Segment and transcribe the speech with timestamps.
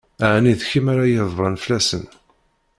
[0.33, 2.11] Ɛni d kemm ara ydebbṛen fell-asent?